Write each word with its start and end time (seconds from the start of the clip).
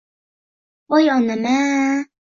Voy 0.89 1.05
onam-a! 1.15 1.57